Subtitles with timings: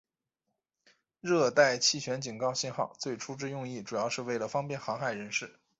[1.19, 5.59] 热带气旋警告信号最初之用意主要是为了方便航海人士。